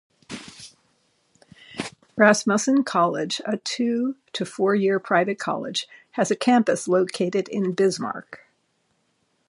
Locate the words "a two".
3.45-4.15